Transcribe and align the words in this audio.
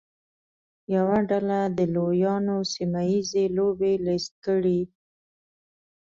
یوه 0.95 1.17
ډله 1.29 1.59
د 1.77 1.79
لویانو 1.95 2.57
سیمه 2.73 3.01
ییزې 3.11 3.45
لوبې 3.57 3.93
لیست 4.05 4.33
کړي. 4.45 4.79